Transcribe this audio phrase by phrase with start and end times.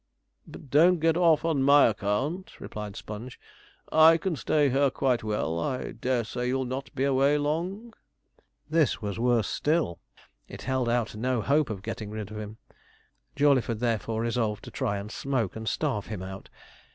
[0.47, 3.39] 'But don't get off on my account,' replied Sponge.
[3.91, 5.59] 'I can stay here quite well.
[5.59, 7.93] I dare say you'll not be away long.'
[8.67, 9.99] This was worse still;
[10.47, 12.57] it held out no hope of getting rid of him.
[13.35, 16.49] Jawleyford therefore resolved to try and smoke and starve him out.